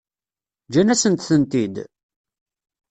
[0.67, 1.75] Ǧǧan-asent-tent-id?